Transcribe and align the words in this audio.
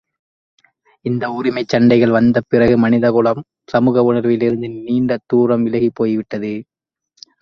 இந்த 1.05 1.25
உரிமைச் 1.29 1.73
சண்டைகள் 1.73 2.15
வந்த 2.15 2.41
பிறகு 2.47 2.77
மனித 2.77 3.11
குலம் 3.11 3.41
சமூக 3.65 4.03
உணர்விலிருந்து 4.09 4.69
நீண்ட 4.87 5.19
தூரம் 5.25 5.65
விலகிப் 5.67 5.95
போய் 5.95 6.15
விட்டது. 6.15 6.53